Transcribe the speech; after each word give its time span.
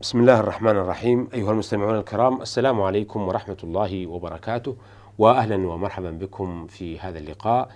بسم 0.00 0.20
الله 0.20 0.40
الرحمن 0.40 0.70
الرحيم. 0.70 1.28
أيها 1.34 1.50
المستمعون 1.50 1.98
الكرام 1.98 2.42
السلام 2.42 2.80
عليكم 2.80 3.28
ورحمة 3.28 3.56
الله 3.64 4.06
وبركاته 4.06 4.76
وأهلا 5.18 5.56
ومرحبا 5.68 6.10
بكم 6.10 6.66
في 6.66 7.00
هذا 7.00 7.18
اللقاء 7.18 7.68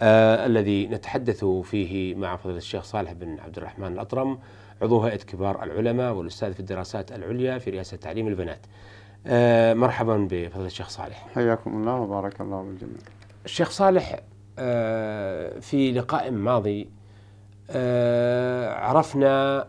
آه 0.00 0.46
الذي 0.46 0.86
نتحدث 0.86 1.44
فيه 1.44 2.14
مع 2.14 2.36
فضيلة 2.36 2.58
الشيخ 2.58 2.84
صالح 2.84 3.12
بن 3.12 3.38
عبد 3.40 3.56
الرحمن 3.58 3.92
الأطرم 3.92 4.38
عضو 4.82 5.00
هيئة 5.00 5.16
كبار 5.16 5.62
العلماء 5.62 6.12
والأستاذ 6.12 6.52
في 6.52 6.60
الدراسات 6.60 7.12
العليا 7.12 7.58
في 7.58 7.70
رئاسة 7.70 7.96
تعليم 7.96 8.28
البنات. 8.28 8.66
آه 9.26 9.74
مرحبا 9.74 10.28
بفضيلة 10.30 10.66
الشيخ 10.66 10.88
صالح. 10.88 11.28
حياكم 11.34 11.80
الله 11.80 11.94
وبارك 11.94 12.40
الله 12.40 12.62
بالجميع. 12.62 12.98
الشيخ 13.44 13.70
صالح 13.70 14.20
آه 14.58 15.58
في 15.58 15.92
لقاء 15.92 16.30
ماضي 16.30 16.88
آه 17.70 18.74
عرفنا 18.74 19.68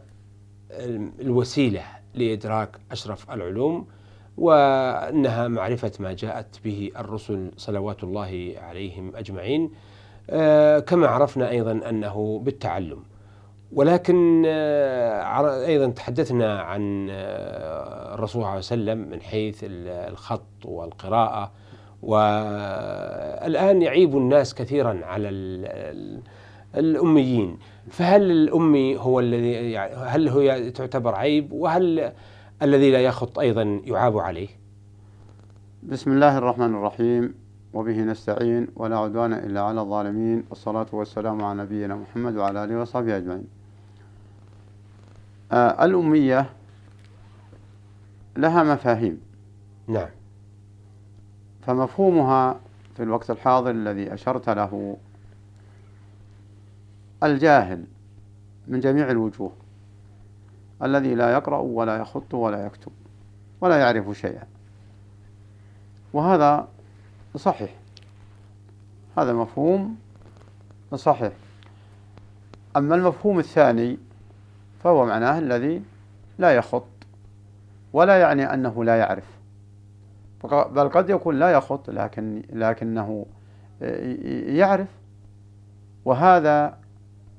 الوسيلة 1.21 1.98
لإدراك 2.21 2.77
أشرف 2.91 3.31
العلوم 3.31 3.87
وأنها 4.37 5.47
معرفة 5.47 5.91
ما 5.99 6.13
جاءت 6.13 6.59
به 6.65 6.91
الرسل 6.97 7.51
صلوات 7.57 8.03
الله 8.03 8.53
عليهم 8.57 9.15
أجمعين 9.15 9.71
آه، 10.29 10.79
كما 10.79 11.07
عرفنا 11.07 11.49
أيضا 11.49 11.71
أنه 11.89 12.39
بالتعلم. 12.43 13.03
ولكن 13.73 14.43
آه، 14.47 15.65
أيضا 15.65 15.87
تحدثنا 15.87 16.61
عن 16.61 17.07
آه، 17.11 18.13
الرسول 18.13 18.29
صلى 18.29 18.41
الله 18.41 18.49
عليه 18.49 18.59
وسلم 18.59 18.97
من 18.97 19.21
حيث 19.21 19.59
الخط 19.63 20.65
والقراءة 20.65 21.51
والآن 22.01 23.81
يعيب 23.81 24.17
الناس 24.17 24.55
كثيرا 24.55 24.99
على 25.05 25.29
الأميين. 26.75 27.57
فهل 27.89 28.31
الأمي 28.31 28.97
هو 28.97 29.19
الذي 29.19 29.51
يعني 29.71 29.95
هل 29.95 30.29
هو 30.29 30.69
تعتبر 30.69 31.15
عيب؟ 31.15 31.51
وهل 31.51 32.11
الذي 32.61 32.91
لا 32.91 32.99
يخط 32.99 33.39
أيضا 33.39 33.81
يعاب 33.85 34.17
عليه؟ 34.17 34.47
بسم 35.83 36.11
الله 36.11 36.37
الرحمن 36.37 36.75
الرحيم. 36.75 37.33
وبه 37.73 38.01
نستعين 38.01 38.67
ولا 38.75 38.97
عدوان 38.97 39.33
إلا 39.33 39.61
على 39.61 39.81
الظالمين. 39.81 40.43
والصلاة 40.49 40.87
والسلام 40.91 41.43
على 41.43 41.63
نبينا 41.63 41.95
محمد 41.95 42.35
وعلى 42.35 42.63
آله 42.63 42.81
وصحبه 42.81 43.17
أجمعين. 43.17 43.47
آه 45.51 45.85
الأمية 45.85 46.49
لها 48.37 48.63
مفاهيم. 48.63 49.21
نعم. 49.87 50.09
فمفهومها 51.61 52.59
في 52.95 53.03
الوقت 53.03 53.31
الحاضر 53.31 53.71
الذي 53.71 54.13
أشرت 54.13 54.49
له 54.49 54.97
الجاهل 57.23 57.85
من 58.67 58.79
جميع 58.79 59.11
الوجوه 59.11 59.51
الذي 60.83 61.15
لا 61.15 61.33
يقرأ 61.33 61.57
ولا 61.57 61.97
يخط 61.97 62.33
ولا 62.33 62.65
يكتب 62.65 62.91
ولا 63.61 63.79
يعرف 63.79 64.17
شيئا. 64.17 64.47
وهذا 66.13 66.67
صحيح. 67.35 67.75
هذا 69.17 69.33
مفهوم 69.33 69.97
صحيح. 70.95 71.33
أما 72.77 72.95
المفهوم 72.95 73.39
الثاني 73.39 73.97
فهو 74.83 75.05
معناه 75.05 75.39
الذي 75.39 75.81
لا 76.37 76.51
يخط 76.51 76.85
ولا 77.93 78.19
يعني 78.19 78.53
أنه 78.53 78.83
لا 78.83 78.97
يعرف. 78.97 79.39
بل 80.43 80.89
قد 80.89 81.09
يكون 81.09 81.39
لا 81.39 81.51
يخط 81.51 81.89
لكن 81.89 82.43
لكنه 82.53 83.25
يعرف. 84.47 84.87
وهذا 86.05 86.78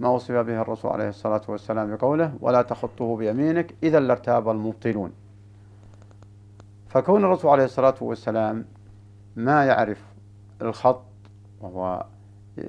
ما 0.00 0.08
وصف 0.08 0.32
به 0.32 0.60
الرسول 0.60 0.90
عليه 0.90 1.08
الصلاة 1.08 1.40
والسلام 1.48 1.96
بقوله 1.96 2.34
ولا 2.40 2.62
تخطه 2.62 3.16
بيمينك 3.16 3.74
إذا 3.82 4.00
لارتاب 4.00 4.48
المبطلون 4.48 5.12
فكون 6.88 7.24
الرسول 7.24 7.50
عليه 7.50 7.64
الصلاة 7.64 7.94
والسلام 8.00 8.64
ما 9.36 9.64
يعرف 9.64 10.04
الخط 10.62 11.02
وهو 11.60 12.06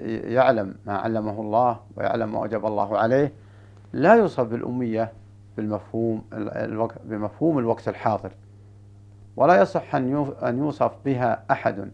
يعلم 0.08 0.76
ما 0.86 0.98
علمه 0.98 1.42
الله 1.42 1.80
ويعلم 1.98 2.32
ما 2.32 2.40
وجب 2.40 2.66
الله 2.66 2.98
عليه 2.98 3.34
لا 3.94 4.16
يوصف 4.16 4.44
بالأمية 4.44 5.12
بالمفهوم 5.58 6.22
بمفهوم 7.04 7.60
الوقت 7.60 7.88
الحاضر. 7.88 8.32
ولا 9.36 9.62
يصح 9.62 9.96
أن 9.96 10.58
يوصف 10.58 10.92
بها 11.06 11.44
أحد 11.52 11.92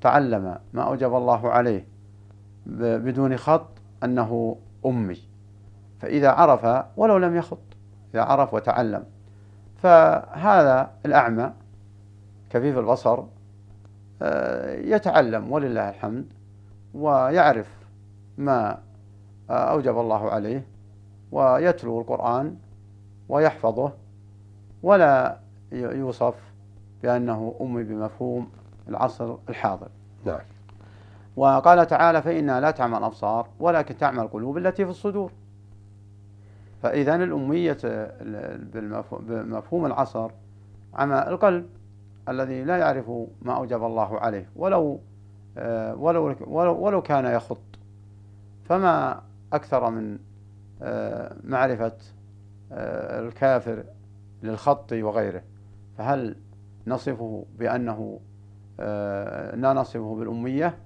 تعلم 0.00 0.58
ما 0.72 0.82
أوجب 0.82 1.14
الله 1.14 1.50
عليه 1.50 1.86
بدون 2.66 3.36
خط 3.36 3.68
أنه 4.04 4.56
أمي. 4.86 5.18
فإذا 6.00 6.30
عرف 6.30 6.84
ولو 6.96 7.16
لم 7.16 7.36
يخط 7.36 7.58
إذا 8.14 8.22
عرف 8.22 8.54
وتعلم. 8.54 9.04
فهذا 9.82 10.90
الأعمى 11.06 11.52
كفيف 12.50 12.78
البصر 12.78 13.22
آه، 14.22 14.74
يتعلم 14.74 15.52
ولله 15.52 15.88
الحمد 15.88 16.26
ويعرف 16.94 17.68
ما 18.38 18.78
أوجب 19.50 19.98
الله 19.98 20.30
عليه 20.30 20.66
ويتلو 21.32 22.00
القرآن 22.00 22.56
ويحفظه 23.28 23.92
ولا 24.82 25.38
يوصف 25.72 26.34
بأنه 27.02 27.54
أمي 27.60 27.84
بمفهوم 27.84 28.50
العصر 28.88 29.36
الحاضر. 29.48 29.88
نعم. 30.24 30.40
وقال 31.36 31.86
تعالى 31.86 32.22
فإنها 32.22 32.60
لا 32.60 32.70
تعمى 32.70 32.98
الأبصار 32.98 33.48
ولكن 33.60 33.96
تعمى 33.96 34.22
القلوب 34.22 34.58
التي 34.58 34.84
في 34.84 34.90
الصدور. 34.90 35.32
فإذا 36.82 37.14
الأمية 37.14 37.78
بمفهوم 39.10 39.86
العصر 39.86 40.30
عمى 40.94 41.24
القلب 41.28 41.66
الذي 42.28 42.64
لا 42.64 42.76
يعرف 42.76 43.10
ما 43.42 43.56
أوجب 43.56 43.84
الله 43.84 44.20
عليه 44.20 44.48
ولو 44.56 45.00
آه، 45.58 45.94
ولو 45.94 46.34
ولو 46.84 47.02
كان 47.02 47.24
يخط. 47.24 47.60
فما 48.64 49.22
أكثر 49.52 49.90
من 49.90 50.18
آه، 50.82 51.36
معرفة 51.44 51.96
آه، 52.72 53.20
الكافر 53.20 53.84
للخط 54.42 54.92
وغيره. 54.92 55.42
فهل 55.98 56.36
نصفه 56.86 57.44
بأنه 57.58 58.20
لا 59.54 59.72
نصفه 59.72 60.16
بالأمية؟ 60.18 60.78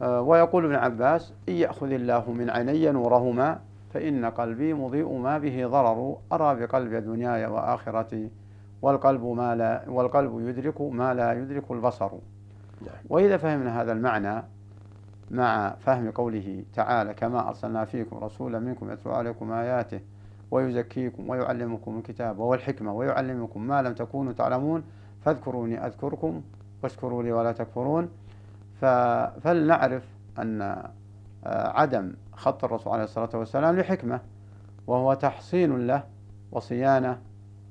ويقول 0.00 0.64
ابن 0.64 0.74
عباس 0.74 1.32
إن 1.48 1.54
يأخذ 1.54 1.92
الله 1.92 2.32
من 2.32 2.50
عيني 2.50 2.90
نورهما 2.90 3.60
فإن 3.94 4.24
قلبي 4.24 4.74
مضيء 4.74 5.12
ما 5.12 5.38
به 5.38 5.66
ضرر 5.66 6.16
أرى 6.32 6.60
بقلبي 6.60 7.00
دنياي 7.00 7.46
وآخرتي 7.46 8.30
والقلب 8.82 9.24
ما 9.24 9.54
لا 9.54 9.84
والقلب 9.88 10.48
يدرك 10.48 10.80
ما 10.80 11.14
لا 11.14 11.32
يدرك 11.32 11.70
البصر 11.70 12.10
نعم. 12.80 12.94
وإذا 13.08 13.36
فهمنا 13.36 13.82
هذا 13.82 13.92
المعنى 13.92 14.42
مع 15.30 15.74
فهم 15.80 16.10
قوله 16.10 16.64
تعالى 16.74 17.14
كما 17.14 17.48
أرسلنا 17.48 17.84
فيكم 17.84 18.16
رسولا 18.16 18.58
منكم 18.58 18.90
يتلو 18.90 19.12
عليكم 19.12 19.52
آياته 19.52 20.00
ويزكيكم 20.50 21.30
ويعلمكم 21.30 21.98
الكتاب 21.98 22.38
والحكمة 22.38 22.92
ويعلمكم 22.92 23.66
ما 23.66 23.82
لم 23.82 23.94
تكونوا 23.94 24.32
تعلمون 24.32 24.82
فاذكروني 25.24 25.86
أذكركم 25.86 26.42
واشكروا 26.82 27.22
لي 27.22 27.32
ولا 27.32 27.52
تكفرون 27.52 28.08
فلنعرف 28.80 30.02
أن 30.38 30.62
آه، 30.62 31.68
عدم 31.80 32.14
خط 32.32 32.64
الرسول 32.64 32.92
عليه 32.92 33.04
الصلاة 33.04 33.28
والسلام 33.34 33.76
لحكمة 33.76 34.20
وهو 34.86 35.14
تحصين 35.14 35.86
له 35.86 36.04
وصيانة 36.52 37.18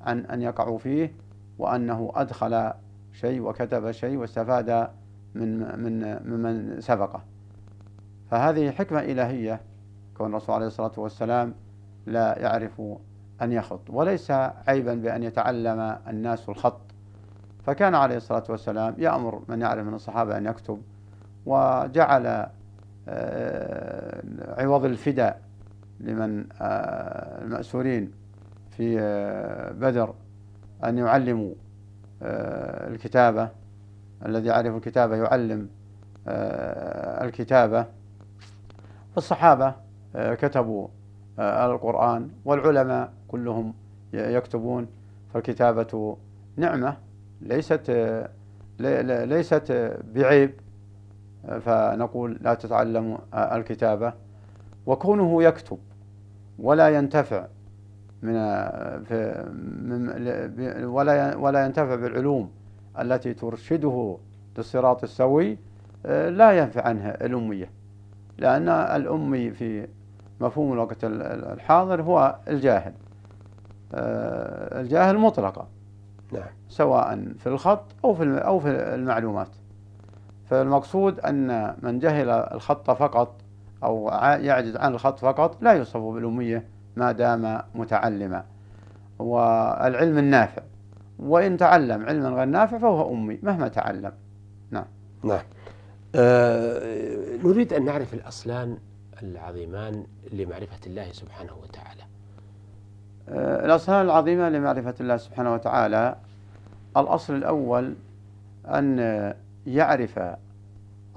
عن 0.02 0.25
أن 0.25 0.42
يقعوا 0.42 0.78
فيه 0.78 1.13
وأنه 1.58 2.12
أدخل 2.16 2.74
شيء 3.13 3.42
وكتب 3.42 3.92
شيء 3.92 4.18
واستفاد 4.18 4.90
من 5.36 5.80
من 5.80 6.19
ممن 6.30 6.81
سبقه. 6.81 7.24
فهذه 8.31 8.72
حكمة 8.72 9.00
إلهية 9.00 9.62
كون 10.18 10.30
الرسول 10.30 10.56
عليه 10.56 10.68
الصلاة 10.68 10.92
والسلام 10.97 11.53
لا 12.06 12.40
يعرف 12.40 12.81
أن 13.42 13.52
يخط 13.52 13.90
وليس 13.90 14.31
عيبا 14.68 14.94
بأن 14.95 15.24
يتعلم 15.24 15.98
الناس 16.07 16.50
الخط. 16.50 16.81
فكان 17.63 17.95
عليه 17.95 18.18
الصلاة 18.18 18.44
والسلام 18.50 18.95
يأمر 18.98 19.42
من 19.48 19.62
يعرف 19.62 19.88
من 19.88 19.94
الصحابة 19.94 20.38
أن 20.38 20.45
يكتب 20.45 20.81
وجعل 21.45 22.48
آه، 23.07 24.24
عوض 24.57 24.86
الفداء 24.86 25.42
لمن 26.00 26.45
آه، 26.62 27.42
المأسورين 27.44 28.12
في 28.69 29.00
آه، 29.00 29.72
بدر 29.72 30.13
أن 30.84 30.98
يعلموا 30.98 31.54
الكتابة. 32.22 33.50
الذي 34.25 34.48
يعرف 34.48 34.75
الكتابة 34.75 35.16
يعلم 35.16 35.69
الكتابة. 37.24 37.86
والصحابة 39.16 39.75
كتبوا 40.16 40.88
القرآن 41.40 42.30
والعلماء 42.45 43.13
كلهم 43.28 43.74
يكتبون. 44.13 44.88
فالكتابة 45.34 46.18
نعمة 46.57 46.98
ليست 47.42 47.92
ليست 48.80 49.98
بعيب. 50.16 50.54
فنقول 51.48 52.38
لا 52.42 52.54
تتعلم 52.54 53.18
الكتابة. 53.34 54.13
وكونه 54.86 55.44
يكتب 55.44 55.78
ولا 56.60 56.90
ينتفع 56.90 57.48
من 58.22 58.38
في 59.04 60.86
ولا 60.86 61.36
ولا 61.36 61.66
ينتفع 61.66 61.95
بالعلوم 61.95 62.51
التي 63.00 63.34
ترشده 63.34 64.18
للصراط 64.57 65.04
السوي 65.04 65.57
لا 66.06 66.51
ينفع 66.51 66.81
عنها 66.81 67.25
الأمية. 67.25 67.69
لأن 68.38 68.69
الأمي 68.69 69.51
في 69.51 69.88
مفهوم 70.42 70.74
الوقت 70.74 70.98
الحاضر 71.04 72.01
هو 72.01 72.36
الجاهل. 72.48 72.94
الجاهل 73.94 75.18
مطلقا 75.18 75.68
نعم. 76.31 76.44
سواء 76.69 77.34
في 77.40 77.48
الخط 77.48 77.84
أو 78.06 78.13
في 78.13 78.24
أو 78.24 78.60
في 78.60 78.69
المعلومات. 78.69 79.50
فالمقصود 80.54 81.20
أن 81.20 81.76
من 81.82 82.00
جهل 82.00 82.30
الخط 82.30 82.92
فقط 82.92 83.42
أو 83.84 84.10
يعجز 84.40 84.76
عن 84.76 84.94
الخط 84.94 85.20
فقط 85.20 85.58
لا 85.62 85.72
يوصف 85.72 85.98
بالأمية 85.98 86.68
ما 86.96 87.12
دام 87.12 87.62
متعلما. 87.76 88.44
والعلم 89.20 90.18
النافع 90.18 90.62
وإن 91.20 91.58
تعلم 91.58 92.06
علما 92.06 92.30
غير 92.30 92.46
نافع 92.46 92.78
فهو 92.78 93.14
أمي 93.14 93.40
مهما 93.44 93.68
تعلم. 93.68 94.12
نعم. 94.72 94.86
نعم. 95.24 95.42
آه 96.16 97.38
نريد 97.44 97.74
أن 97.74 97.86
نعرف 97.86 98.14
الأصلان 98.14 98.78
العظيمان 99.24 100.04
لمعرفة 100.34 100.80
الله 100.88 101.12
سبحانه 101.12 101.54
وتعالى. 101.64 102.04
آه 103.30 103.66
الأصلان 103.66 104.06
العظيمة 104.06 104.50
لمعرفة 104.50 104.96
الله 105.00 105.18
سبحانه 105.18 105.54
وتعالى 105.54 106.16
الأصل 106.98 107.36
الأول 107.36 107.96
أن 108.66 109.34
يعرف 109.68 110.19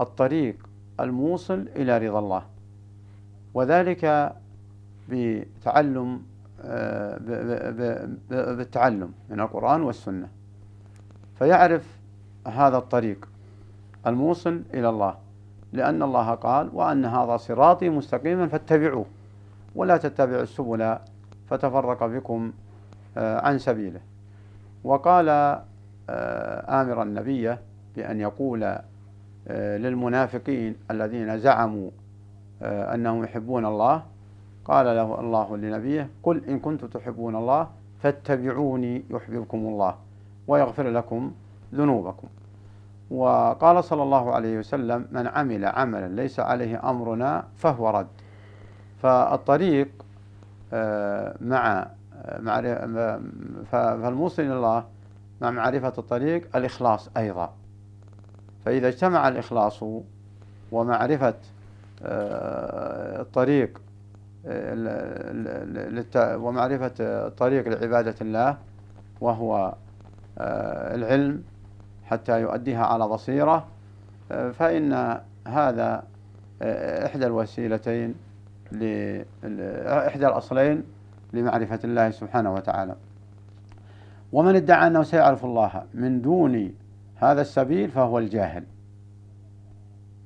الطريق 0.01 0.57
الموصل 1.01 1.69
إلى 1.77 1.99
رضا 1.99 2.19
الله. 2.19 2.43
وذلك 3.55 4.33
بتعلم 5.09 6.23
آه، 6.65 7.19
بالتعلم 8.31 9.13
من 9.31 9.41
القرآن 9.41 9.83
والسنة. 9.83 10.29
فيعرف 11.39 11.99
هذا 12.47 12.77
الطريق 12.77 13.29
الموصل 14.07 14.63
إلى 14.75 14.89
الله. 14.89 15.15
لأن 15.73 16.03
الله 16.03 16.35
قال 16.35 16.71
وأن 16.73 17.05
هذا 17.05 17.37
صراطي 17.37 17.89
مستقيما 17.89 18.49
فاتبعوه 18.49 19.07
ولا 19.75 19.97
تتبعوا 19.97 20.43
السبل 20.43 20.99
فتفرق 21.51 22.07
بكم 22.07 22.53
آه، 23.17 23.41
عن 23.41 23.59
سبيله. 23.59 24.01
وقال 24.85 25.29
آه، 25.29 26.83
آمرا 26.83 27.03
النبي 27.03 27.57
بأن 27.97 28.21
يقول 28.21 28.79
للمنافقين 29.51 30.77
الذين 30.91 31.39
زعموا 31.39 31.91
أنهم 32.63 33.25
يحبون 33.25 33.67
الله 33.67 34.03
قال 34.65 34.87
له 34.87 35.21
الله 35.21 35.57
لنبيه 35.57 36.11
قل 36.23 36.45
إن 36.45 36.59
كنتم 36.59 36.87
تحبون 36.87 37.37
الله 37.37 37.69
فاتبعوني 38.03 39.05
يحببكم 39.11 39.59
الله 39.59 39.95
ويغفر 40.49 40.89
لكم 40.89 41.33
ذنوبكم. 41.75 42.29
وقال 43.11 43.85
صلى 43.85 44.03
الله 44.03 44.35
عليه 44.35 44.59
وسلم 44.59 45.07
من 45.13 45.27
عمل 45.27 45.65
عملا 45.65 46.09
ليس 46.09 46.41
عليه 46.41 46.91
أمرنا 46.91 47.45
فهو 47.57 47.91
رد. 47.91 48.07
فالطريق 49.03 49.89
آه، 50.73 51.37
مع 51.41 51.87
فالموصل 53.71 54.43
إلى 54.43 54.57
الله 54.57 54.85
مع 55.41 55.51
معرفة 55.51 55.93
الطريق 55.99 56.57
الإخلاص 56.57 57.11
أيضا. 57.17 57.53
فإذا 58.67 58.89
اجتمع 58.89 59.29
الإخلاص 59.29 59.85
ومعرفة 60.73 61.35
آه، 62.03 63.21
الطريق 63.21 63.81
ومعرفة 66.37 67.29
طريق 67.29 67.69
لعبادة 67.69 68.15
الله 68.21 68.57
وهو 69.21 69.75
آه، 70.39 70.95
العلم 70.95 71.43
حتى 72.05 72.41
يؤديها 72.41 72.87
على 72.87 73.09
بصيرة 73.09 73.67
آه، 74.33 74.51
فإن 74.51 75.21
هذا 75.47 76.05
آه، 76.63 77.07
إحدى 77.07 77.27
الوسيلتين 77.27 78.15
إحدى 79.87 80.27
الأصلين 80.27 80.83
لمعرفة 81.33 81.81
الله 81.85 82.11
سبحانه 82.11 82.55
وتعالى. 82.55 82.95
ومن 84.33 84.57
ادعى 84.57 84.87
أنه 84.87 85.03
سيعرف 85.03 85.45
الله 85.45 85.83
من 85.95 86.23
دون 86.23 86.75
هذا 87.17 87.41
السبيل 87.41 87.91
فهو 87.91 88.19
الجاهل. 88.19 88.65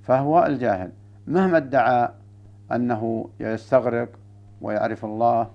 فهو 0.03 0.47
الجاهل. 0.47 0.93
مهما 1.27 1.57
ادعى 1.57 2.09
أنه 2.73 3.29
يستغرق 3.41 4.09
ويعرف 4.61 5.05
الله 5.05 5.51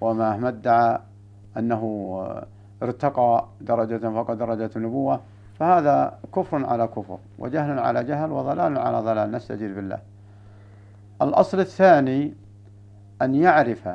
ومهما 0.00 0.48
ادعى 0.48 0.98
أنه 1.56 1.82
ارتقى 2.82 3.46
درجة 3.60 3.98
فوق 3.98 4.32
درجة 4.32 4.70
النبوة 4.76 5.20
فهذا 5.58 6.18
كفر 6.34 6.66
على 6.66 6.86
كفر 6.86 7.18
وجهل 7.38 7.78
على 7.78 8.04
جهل 8.04 8.30
وضلال 8.30 8.78
على 8.78 9.00
ضلال. 9.00 9.32
نستجير 9.32 9.74
بالله. 9.74 9.98
الأصل 11.22 11.60
الثاني 11.60 12.34
أن 13.22 13.34
يعرف 13.34 13.88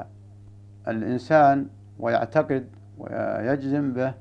الإنسان 0.88 1.67
ويعتقد 1.99 2.67
ويجزم 2.97 3.93
به 3.93 4.13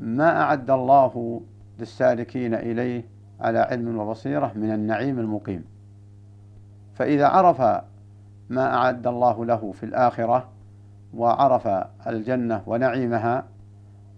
ما 0.00 0.42
أعد 0.42 0.70
الله 0.70 1.40
للسالكين 1.82 2.54
إليه 2.54 3.04
على 3.40 3.58
علم 3.58 3.98
وبصيرة 3.98 4.52
من 4.54 4.72
النعيم 4.72 5.18
المقيم. 5.18 5.64
فإذا 6.94 7.26
عرف 7.26 7.60
ما 8.50 8.74
أعد 8.74 9.06
الله 9.06 9.44
له 9.44 9.72
في 9.72 9.86
الآخرة 9.86 10.48
وعرف 11.14 11.68
الجنة 12.06 12.62
ونعيمها 12.66 13.44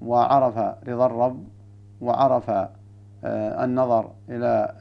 وعرف 0.02 0.58
رضا 0.88 1.06
الرب 1.06 1.44
وعرف 2.00 2.50
آه، 2.50 3.64
النظر 3.64 4.10
إلى 4.28 4.74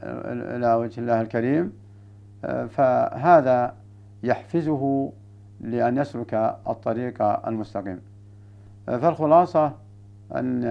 إلى 0.56 0.74
وجه 0.74 1.00
الله 1.00 1.20
الكريم 1.20 1.72
آه، 2.44 2.66
فهذا 2.66 3.74
يحفزه 4.22 5.12
لأن 5.60 5.96
يسلك 5.98 6.34
الطريق 6.68 7.22
المستقيم. 7.48 8.00
آه، 8.88 8.96
فالخلاصة 8.96 9.72
أن 10.36 10.64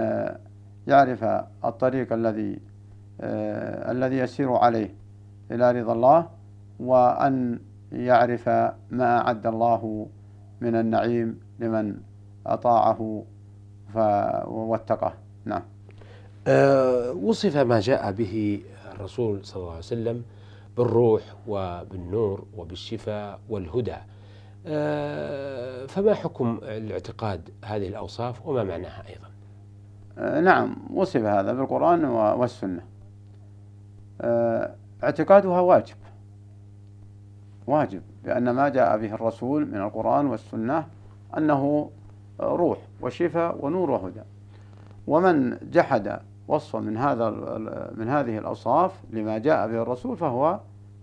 يعرف 0.87 1.23
الطريق 1.65 2.13
الذي 2.13 2.59
الذي 3.91 4.17
يسير 4.17 4.53
عليه 4.53 4.95
إلى 5.51 5.71
رضا 5.81 5.93
الله 5.93 6.29
وأن 6.79 7.59
يعرف 7.91 8.49
ما 8.91 9.17
أعد 9.17 9.47
الله 9.47 10.07
من 10.61 10.75
النعيم 10.75 11.39
لمن 11.59 11.95
أطاعه 12.45 13.23
واتقه. 14.45 15.13
نعم. 15.45 15.61
أه 16.47 17.11
وصف 17.11 17.57
ما 17.57 17.79
جاء 17.79 18.11
به 18.11 18.61
الرسول 18.91 19.45
صلى 19.45 19.61
الله 19.61 19.69
عليه 19.69 19.79
وسلم 19.79 20.23
بالروح 20.77 21.21
وبالنور 21.47 22.45
وبالشفاء 22.57 23.39
والهدى. 23.49 23.95
أه 24.67 25.85
فما 25.85 26.13
حكم 26.13 26.59
الاعتقاد 26.63 27.49
هذه 27.65 27.87
الأوصاف 27.87 28.47
وما 28.47 28.63
معناها 28.63 29.03
أيضا؟ 29.09 29.32
نعم 30.17 30.75
وصف 30.93 31.21
هذا 31.21 31.53
بالقرآن 31.53 32.05
والسنة. 32.05 32.81
أه 34.21 34.75
اعتقادها 35.03 35.59
واجب. 35.59 35.95
واجب 37.67 38.01
لأن 38.23 38.49
ما 38.49 38.69
جاء 38.69 38.97
به 38.97 39.13
الرسول 39.13 39.65
من 39.65 39.77
القرآن 39.77 40.25
والسنة 40.25 40.87
أنه 41.37 41.89
روح 42.39 42.77
وشفاء 43.01 43.65
ونور 43.65 43.91
وهدى. 43.91 44.21
ومن 45.07 45.57
جحد 45.71 46.19
وصفا 46.47 46.79
من 46.79 46.97
هذا 46.97 47.29
من 47.95 48.09
هذه 48.09 48.37
الأوصاف 48.37 48.91
لما 49.11 49.37
جاء 49.37 49.67
به 49.67 49.81
الرسول 49.81 50.17
فهو 50.17 50.59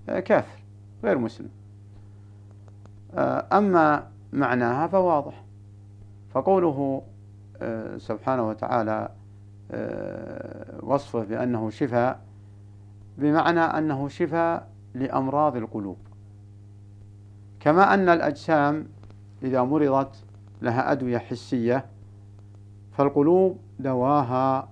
كافر 0.07 0.59
غير 1.05 1.19
مسلم. 1.19 1.49
أما 3.53 4.07
معناها 4.33 4.87
فواضح. 4.87 5.45
فقوله 6.31 7.03
سبحانه 7.99 8.49
وتعالى 8.49 9.09
وصفه 10.83 11.25
بأنه 11.25 11.71
شفاء 11.71 12.21
بمعنى 13.19 13.61
أنه 13.61 14.09
شفاء 14.09 14.69
لأمراض 14.95 15.57
القلوب. 15.57 15.97
كما 17.61 17.95
أن 17.95 18.09
الأجسام 18.09 18.87
إذا 19.43 19.63
مرضت 19.63 20.25
لها 20.63 20.93
أدوية 20.93 21.19
حسية 21.19 21.85
فالقلوب 22.93 23.59
دواها 23.79 24.69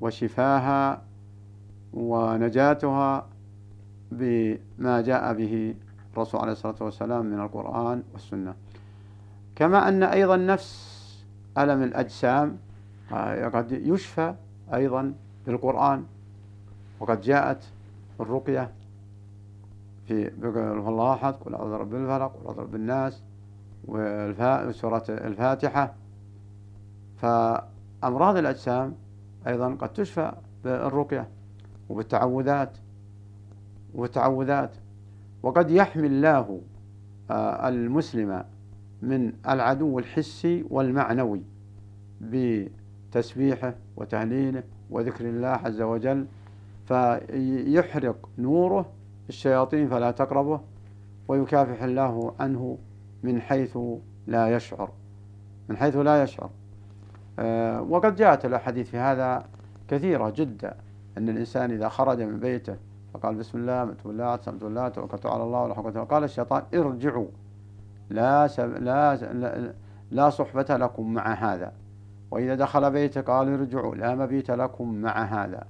وشفاها 0.00 1.02
ونجاتها 1.94 3.26
بما 4.12 5.00
جاء 5.00 5.34
به 5.34 5.74
الرسول 6.12 6.40
عليه 6.40 6.52
الصلاة 6.52 6.76
والسلام 6.80 7.26
من 7.26 7.40
القرآن 7.40 8.02
والسنة. 8.12 8.54
كما 9.56 9.88
أن 9.88 10.02
أيضا 10.02 10.36
نفس 10.36 10.95
ألم 11.58 11.82
الأجسام؟ 11.82 12.58
قد 13.54 13.72
يشفى 13.72 14.34
أيضا 14.74 15.14
بالقرآن 15.46 16.04
وقد 17.00 17.20
جاءت 17.20 17.64
الرقية 18.20 18.70
في 20.08 20.28
الله 20.88 21.12
أحد 21.12 21.34
قل 21.34 21.54
أعوذ 21.54 21.70
برب 21.70 21.94
الفلق 21.94 22.32
قل 22.36 22.44
أعوذ 22.46 22.56
برب 22.56 22.74
الناس 22.74 23.22
وسورة 23.88 25.04
الفاتحة. 25.08 25.94
فأمراض 27.22 28.36
الأجسام 28.36 28.94
أيضا 29.46 29.74
قد 29.74 29.92
تشفى 29.92 30.32
بالرقية 30.64 31.28
وبالتعوذات 31.88 32.70
والتعوذات 33.94 34.70
وقد 35.42 35.70
يحمي 35.70 36.06
الله 36.06 36.60
آه، 37.30 37.68
المسلم 37.68 38.44
من 39.02 39.32
العدو 39.48 39.98
الحسي 39.98 40.64
والمعنوي 40.70 41.42
بتسبيحه 42.20 43.74
وتهليله 43.96 44.62
وذكر 44.90 45.24
الله 45.24 45.48
عز 45.48 45.80
وجل 45.80 46.26
فيحرق 46.86 48.28
نوره 48.38 48.86
الشياطين 49.28 49.88
فلا 49.88 50.10
تقربه 50.10 50.60
ويكافح 51.28 51.82
الله 51.82 52.34
عنه 52.40 52.78
من 53.22 53.40
حيث 53.40 53.78
لا 54.26 54.56
يشعر 54.56 54.90
من 55.68 55.76
حيث 55.76 55.96
لا 55.96 56.22
يشعر. 56.22 56.50
آه، 57.38 57.82
وقد 57.82 58.16
جاءت 58.16 58.44
الأحاديث 58.44 58.90
في 58.90 58.96
هذا 58.96 59.44
كثيرة 59.88 60.30
جدا 60.36 60.76
أن 61.18 61.28
الإنسان 61.28 61.70
إذا 61.70 61.88
خرج 61.88 62.22
من 62.22 62.40
بيته 62.40 62.76
فقال 63.14 63.34
بسم 63.34 63.58
الله 63.58 63.84
مت 63.84 64.06
بالله 64.06 64.24
اعتصمت 64.24 64.64
بالله 64.64 64.88
توكلت 64.88 65.26
على 65.26 65.42
الله 65.42 65.62
ولا 65.62 66.02
قال 66.04 66.24
الشيطان 66.24 66.62
ارجعوا. 66.74 67.26
لا 68.10 68.46
سب 68.46 68.82
لا 68.82 69.16
لا, 70.10 70.30
صحبة 70.30 70.76
لكم 70.76 71.14
مع 71.14 71.32
هذا. 71.32 71.72
وإذا 72.30 72.54
دخل 72.54 72.90
بيته 72.90 73.20
قال 73.20 73.48
ارجعوا 73.48 73.94
لا 73.94 74.14
مبيت 74.14 74.50
لكم 74.50 74.94
مع 74.94 75.22
هذا. 75.22 75.64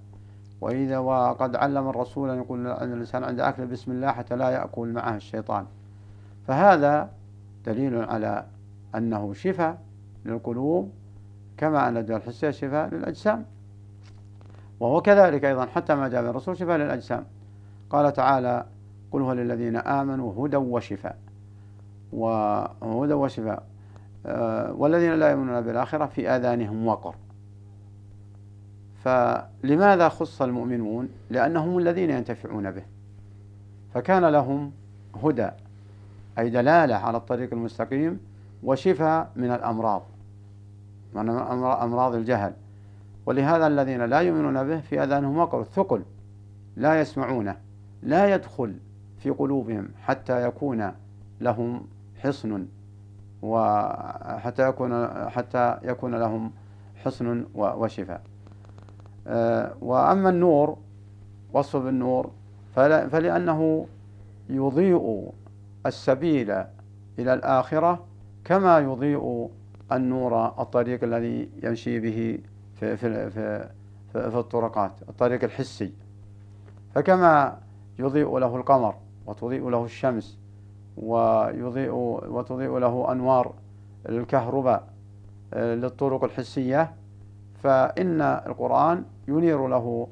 وإذا 0.61 0.99
وقد 0.99 1.57
علم 1.57 1.89
الرسول 1.89 2.31
أن 2.31 2.39
يقول 2.39 2.67
الإنسان 2.67 3.25
عند 3.25 3.41
أكل 3.41 3.67
بسم 3.67 3.93
الله 3.93 4.13
حتى 4.13 4.37
لا 4.37 4.51
يأكل 4.51 4.93
معه 4.93 5.17
الشيطان. 5.17 5.67
فهذا 6.47 7.11
دليل 7.67 8.05
على 8.05 8.45
أنه 8.95 9.33
شفاء 9.33 9.79
للقلوب 10.25 10.93
كما 11.57 11.89
أن 11.89 11.97
الدواء 11.97 12.19
الحسية 12.19 12.51
شفاء 12.51 12.89
للأجسام. 12.89 13.45
وهو 14.81 15.01
كذلك 15.01 15.45
أيضا 15.45 15.67
حتى 15.67 15.95
ما 15.95 16.09
جاء 16.09 16.23
من 16.23 16.29
الرسول 16.29 16.57
شفاء 16.57 16.77
للأجسام. 16.77 17.25
قال 17.91 18.13
تعالى 18.13 18.67
قل 19.13 19.23
هو 19.23 19.33
للذين 19.33 19.77
آمنوا 19.77 20.47
هدى 20.47 20.57
وشفاء. 20.57 21.19
وهدى 22.13 23.13
وشفاء 23.13 23.63
آه، 24.27 24.73
والذين 24.73 25.15
لا 25.15 25.31
يؤمنون 25.31 25.61
بالآخرة 25.61 26.07
في 26.07 26.31
آذانهم 26.31 26.87
وقر. 26.87 27.15
فلماذا 29.05 30.09
خص 30.09 30.43
المؤمنون؟ 30.43 31.09
لأنهم 31.31 31.79
الذين 31.79 32.11
ينتفعون 32.11 32.71
به. 32.71 32.83
فكان 33.95 34.25
لهم 34.25 34.73
هدى 35.25 35.49
أي 36.39 36.51
دلالة 36.51 36.95
على 36.95 37.17
الطريق 37.17 37.53
المستقيم 37.53 38.21
وشفاء 38.63 39.31
من 39.37 39.51
الأمراض 39.51 40.03
من 41.15 41.29
أمراض 41.29 42.15
الجهل. 42.15 42.53
ولهذا 43.27 43.67
الذين 43.67 44.03
لا 44.05 44.21
يؤمنون 44.21 44.65
به 44.65 44.81
في 44.81 45.03
أذانهم 45.03 45.39
وقر 45.39 45.65
ثقل 45.65 46.03
لا 46.77 47.01
يسمعونه 47.01 47.57
لا 48.03 48.35
يدخل 48.35 48.75
في 49.19 49.31
قلوبهم 49.31 49.89
حتى 50.03 50.47
يكون 50.47 50.93
لهم 51.41 51.87
حصن 52.27 52.67
وحتى 53.43 54.69
يكون 54.69 55.09
حتى 55.31 55.79
يكون 55.83 56.15
لهم 56.15 56.53
حصن 57.05 57.47
وشفاء. 57.55 58.23
آه، 59.27 59.75
وأما 59.81 60.31
النور 60.31 60.79
وصف 61.53 61.77
بالنور 61.77 62.31
فلأنه 62.75 63.87
يضيء 64.49 65.33
السبيل 65.87 66.51
إلى 67.19 67.35
الآخرة 67.35 68.05
كما 68.45 68.79
يضيء 68.79 69.51
النور 69.93 70.47
الطريق 70.47 71.05
الذي 71.05 71.51
يمشي 71.63 72.01
به 72.01 72.39
في, 72.81 72.97
في, 72.97 73.31
في, 73.31 73.69
في 74.13 74.39
الطرقات 74.39 74.93
الطريق 75.09 75.45
الحسي. 75.45 75.93
فكما 76.95 77.59
يضيء 77.99 78.39
له 78.39 78.57
القمر 78.57 78.95
وتضيء 79.27 79.69
له 79.69 79.85
الشمس 79.85 80.39
ويضيء 80.97 81.91
وتضيء 82.29 82.79
له 82.79 83.13
أنوار 83.13 83.53
الكهرباء 84.09 84.89
آه، 85.55 85.75
للطرق 85.75 86.25
الحسية. 86.25 86.93
فإن 87.63 88.21
القرآن 88.21 89.05
ينير 89.29 89.69
له 89.69 90.09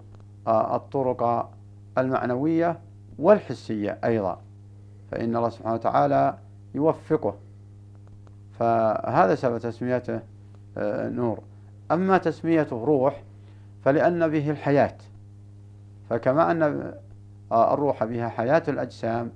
آه، 0.46 0.76
الطرق 0.76 1.50
المعنوية 1.98 2.78
والحسية 3.18 3.98
أيضا. 4.04 4.40
فإن 5.10 5.36
الله 5.36 5.48
سبحانه 5.48 5.74
وتعالى 5.74 6.38
يوفقه. 6.74 7.34
فهذا 8.58 9.34
سبب 9.34 9.58
تسميته 9.58 10.20
آه، 10.78 11.08
نور. 11.08 11.38
أما 11.92 12.18
تسميته 12.18 12.84
روح 12.84 13.22
فلأن 13.84 14.28
به 14.28 14.50
الحياة. 14.50 14.96
فكما 16.10 16.50
أن 16.50 16.92
الروح 17.52 18.04
بها 18.04 18.28
حياة 18.28 18.62
الأجسام 18.68 19.30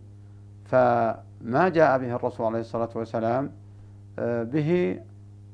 فما 1.41 1.69
جاء 1.69 1.99
به 1.99 2.15
الرسول 2.15 2.47
عليه 2.47 2.61
الصلاة 2.61 2.89
والسلام 2.95 3.51
به 4.19 5.01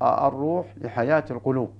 الروح 0.03 0.67
لحياة 0.81 1.25
القلوب. 1.31 1.71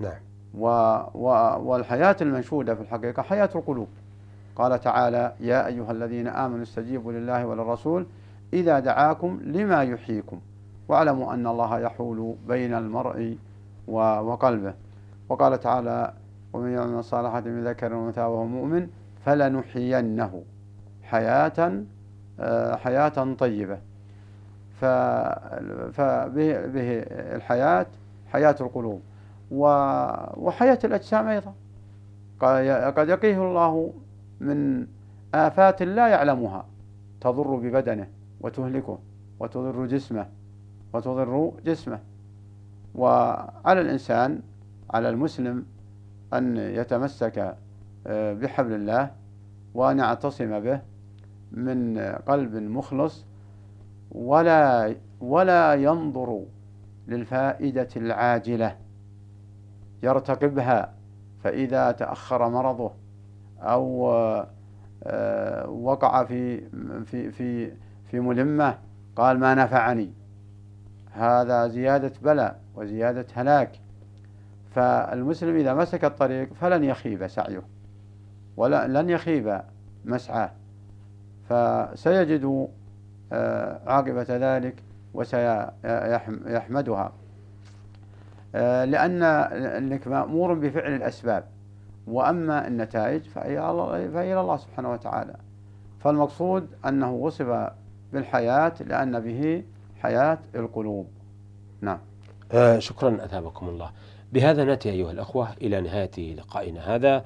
نعم. 0.00 0.20
و 0.54 0.66
و 1.14 1.28
والحياة 1.68 2.16
المنشودة 2.20 2.74
في 2.74 2.80
الحقيقة 2.80 3.22
حياة 3.22 3.50
القلوب. 3.54 3.88
قال 4.56 4.80
تعالى 4.80 5.32
يا 5.40 5.66
أيها 5.66 5.90
الذين 5.90 6.28
آمنوا 6.28 6.62
استجيبوا 6.62 7.12
لله 7.12 7.46
وللرسول 7.46 8.06
إذا 8.52 8.78
دعاكم 8.78 9.40
لما 9.42 9.82
يحييكم 9.82 10.40
واعلموا 10.88 11.34
أن 11.34 11.46
الله 11.46 11.78
يحول 11.78 12.34
بين 12.48 12.74
المرء 12.74 13.36
وقلبه. 13.88 14.74
وقال 15.28 15.60
تعالى 15.60 16.12
ومن 16.52 16.70
يعمل 16.70 16.98
الصالحات 16.98 17.46
من 17.46 17.64
ذكر 17.64 17.94
وأنثى 17.94 18.20
وهو 18.20 18.44
مؤمن 18.44 18.88
فلنحيينه 19.24 20.42
حياة 21.02 21.52
آه، 21.58 21.82
حياة 22.76 23.34
طيبة. 23.38 23.78
فبه 25.92 26.52
الحياة 27.36 27.86
حياة 28.32 28.56
القلوب 28.60 29.02
وحياة 29.50 30.78
الأجسام 30.84 31.28
أيضا. 31.28 31.54
قد 32.90 33.08
يقيه 33.08 33.42
الله 33.42 33.92
من 34.40 34.86
آفات 35.34 35.82
لا 35.82 36.08
يعلمها 36.08 36.64
تضر 37.20 37.56
ببدنه 37.56 38.08
وتهلكه 38.40 38.98
وتضر 39.40 39.86
جسمه 39.86 40.26
وتضر 40.92 41.52
جسمه. 41.64 41.98
وعلى 42.94 43.80
الإنسان 43.80 44.40
على 44.90 45.08
المسلم 45.08 45.64
أن 46.34 46.56
يتمسك 46.56 47.56
آه، 48.06 48.32
بحبل 48.32 48.72
الله 48.72 49.10
وأن 49.74 49.98
يعتصم 49.98 50.60
به 50.60 50.80
من 51.52 51.98
قلب 51.98 52.54
مخلص 52.54 53.26
ولا 54.10 54.94
ولا 55.20 55.74
ينظر 55.74 56.44
للفائدة 57.08 57.88
العاجلة. 57.96 58.76
يرتقبها 60.02 60.94
فإذا 61.44 61.92
تأخر 61.92 62.48
مرضه 62.48 62.90
أو 63.60 64.12
آه، 65.04 65.68
وقع 65.68 66.24
في 66.24 66.60
في 67.04 67.30
في 67.30 67.72
في 68.10 68.20
ملمة 68.20 68.78
قال 69.16 69.38
ما 69.38 69.54
نفعني. 69.54 70.12
هذا 71.12 71.68
زيادة 71.68 72.12
بلاء 72.22 72.60
وزيادة 72.74 73.26
هلاك. 73.34 73.80
فالمسلم 74.70 75.56
إذا 75.56 75.74
مسك 75.74 76.04
الطريق 76.04 76.54
فلن 76.54 76.84
يخيب 76.84 77.26
سعيه 77.26 77.62
ولا 78.56 79.02
لن 79.02 79.10
يخيب 79.10 79.60
مسعاه. 80.04 80.50
فسيجد 81.48 82.68
آه، 83.32 83.80
عاقبة 83.86 84.26
ذلك 84.28 84.74
وسيحمدها. 85.14 87.12
آه، 88.54 88.84
لأن 88.84 89.22
أنك 89.22 90.08
مأمور 90.08 90.54
بفعل 90.54 90.94
الأسباب. 90.94 91.44
وأما 92.06 92.66
النتائج 92.66 93.22
فهي 93.22 93.58
إلى 94.32 94.40
الله 94.40 94.56
سبحانه 94.56 94.92
وتعالى. 94.92 95.36
فالمقصود 96.00 96.68
أنه 96.86 97.12
وصف 97.12 97.70
بالحياة 98.12 98.72
لأن 98.80 99.20
به 99.20 99.64
حياة 100.00 100.38
القلوب. 100.54 101.06
نعم. 101.80 101.98
آه 102.52 102.78
شكرا 102.78 103.24
أثابكم 103.24 103.68
الله. 103.68 103.90
بهذا 104.32 104.64
نأتي 104.64 104.90
أيها 104.90 105.10
الأخوة 105.10 105.48
إلى 105.62 105.80
نهاية 105.80 106.34
لقائنا 106.34 106.94
هذا 106.94 107.24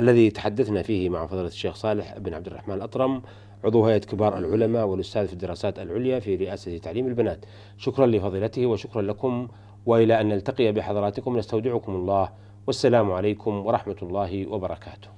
الذي 0.00 0.30
تحدثنا 0.30 0.82
فيه 0.82 1.08
مع 1.08 1.26
فضيلة 1.26 1.46
الشيخ 1.46 1.74
صالح 1.74 2.18
بن 2.18 2.34
عبد 2.34 2.46
الرحمن 2.46 2.74
الأطرم 2.74 3.22
عضو 3.64 3.86
هيئة 3.86 3.98
كبار 3.98 4.38
العلماء 4.38 4.86
والأستاذ 4.86 5.26
في 5.26 5.32
الدراسات 5.32 5.78
العليا 5.78 6.20
في 6.20 6.36
رئاسة 6.36 6.78
تعليم 6.78 7.06
البنات. 7.06 7.44
شكرا 7.76 8.06
لفضيلته 8.06 8.66
وشكرا 8.66 9.02
لكم 9.02 9.48
وإلى 9.86 10.20
أن 10.20 10.28
نلتقي 10.28 10.72
بحضراتكم 10.72 11.36
نستودعكم 11.36 11.94
الله. 11.94 12.28
والسلام 12.66 13.12
عليكم 13.12 13.66
ورحمة 13.66 13.96
الله 14.02 14.46
وبركاته. 14.46 15.17